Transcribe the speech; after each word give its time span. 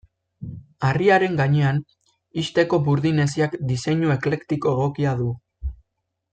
Harriaren 0.87 1.35
gainean, 1.41 1.81
ixteko 2.45 2.81
burdin-hesiak 2.89 3.61
diseinu 3.73 4.13
eklektiko 4.19 4.75
egokia 4.77 5.17
du. 5.25 5.33